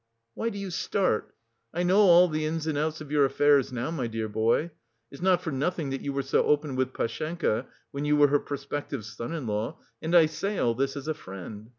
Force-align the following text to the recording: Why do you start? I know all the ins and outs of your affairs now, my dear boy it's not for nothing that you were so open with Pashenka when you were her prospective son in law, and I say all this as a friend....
Why 0.33 0.49
do 0.49 0.57
you 0.57 0.71
start? 0.71 1.31
I 1.75 1.83
know 1.83 1.99
all 1.99 2.27
the 2.27 2.43
ins 2.43 2.65
and 2.65 2.75
outs 2.75 3.01
of 3.01 3.11
your 3.11 3.23
affairs 3.23 3.71
now, 3.71 3.91
my 3.91 4.07
dear 4.07 4.27
boy 4.27 4.71
it's 5.11 5.21
not 5.21 5.43
for 5.43 5.51
nothing 5.51 5.91
that 5.91 6.01
you 6.01 6.11
were 6.11 6.23
so 6.23 6.43
open 6.45 6.75
with 6.75 6.91
Pashenka 6.91 7.67
when 7.91 8.03
you 8.05 8.17
were 8.17 8.29
her 8.29 8.39
prospective 8.39 9.05
son 9.05 9.31
in 9.31 9.45
law, 9.45 9.77
and 10.01 10.15
I 10.15 10.25
say 10.25 10.57
all 10.57 10.73
this 10.73 10.97
as 10.97 11.07
a 11.07 11.13
friend.... 11.13 11.69